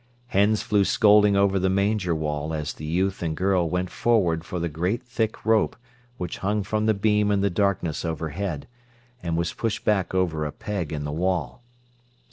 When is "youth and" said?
2.85-3.37